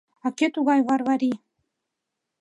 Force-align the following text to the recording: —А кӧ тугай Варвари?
—А 0.25 0.27
кӧ 0.37 0.45
тугай 0.55 0.79
Варвари? 0.87 1.31